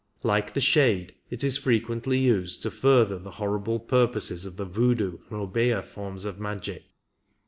Like 0.23 0.55
the 0.55 0.61
shade, 0.61 1.13
it 1.29 1.43
is 1.43 1.59
fre 1.59 1.73
quently 1.73 2.19
used 2.19 2.63
to 2.63 2.71
further 2.71 3.19
the 3.19 3.29
horrible 3.37 3.79
purposes 3.79 4.45
of 4.45 4.57
the 4.57 4.65
Voodoo 4.65 5.19
and 5.29 5.37
Obeah 5.37 5.83
forms 5.83 6.25
of 6.25 6.39
magic. 6.39 6.85